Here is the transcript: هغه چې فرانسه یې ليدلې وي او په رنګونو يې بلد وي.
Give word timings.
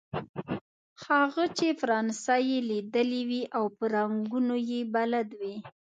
هغه 1.05 1.43
چې 1.57 1.67
فرانسه 1.81 2.35
یې 2.49 2.57
ليدلې 2.69 3.21
وي 3.29 3.43
او 3.57 3.65
په 3.75 3.83
رنګونو 3.95 4.55
يې 4.69 4.81
بلد 4.95 5.29
وي. 5.39 5.55